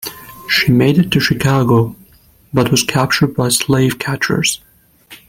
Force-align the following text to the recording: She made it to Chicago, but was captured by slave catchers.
She 0.49 0.71
made 0.71 0.97
it 0.97 1.11
to 1.11 1.19
Chicago, 1.19 1.95
but 2.51 2.71
was 2.71 2.81
captured 2.83 3.35
by 3.35 3.49
slave 3.49 3.99
catchers. 3.99 4.59